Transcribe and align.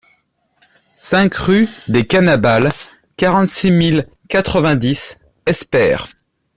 cinq 0.95 1.35
rue 1.35 1.67
des 1.87 2.07
Canabals, 2.07 2.69
quarante-six 3.17 3.69
mille 3.69 4.09
quatre-vingt-dix 4.29 5.19
Espère 5.45 6.07